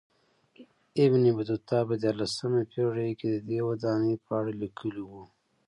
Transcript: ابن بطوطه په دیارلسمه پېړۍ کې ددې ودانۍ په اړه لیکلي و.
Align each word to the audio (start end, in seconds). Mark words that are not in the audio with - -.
ابن 1.03 1.23
بطوطه 1.37 1.77
په 1.87 1.93
دیارلسمه 2.01 2.61
پېړۍ 2.71 3.11
کې 3.19 3.27
ددې 3.33 3.59
ودانۍ 3.69 4.13
په 4.25 4.31
اړه 4.39 4.51
لیکلي 4.61 5.03
و. 5.09 5.11